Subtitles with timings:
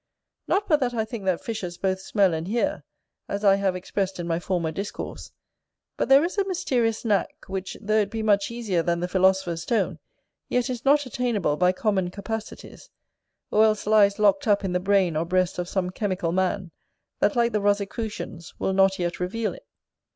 [0.47, 2.81] Not but that I think that fishes both smell and hear,
[3.29, 5.31] as I have express in my former discourse:
[5.95, 9.61] but there is a mysterious knack, which though it be much easier than the philosopher's
[9.61, 9.99] stone,
[10.49, 12.89] yet is not attainable by common capacities,
[13.51, 16.71] or else lies locked up in the brain or breast of some chemical man,
[17.19, 19.67] that, like the Rosicrucians, will not yet reveal it.